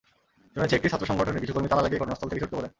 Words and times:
শুনেছি 0.53 0.73
একটি 0.77 0.87
ছাত্রসংগঠনের 0.91 1.41
কিছু 1.43 1.53
কর্মী 1.55 1.69
তালা 1.71 1.83
লাগিয়েই 1.83 2.01
ঘটনাস্থল 2.03 2.27
থেকে 2.29 2.39
সটকে 2.41 2.53
পড়েন। 2.57 2.69